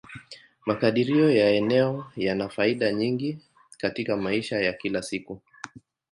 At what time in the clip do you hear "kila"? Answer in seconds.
4.73-5.01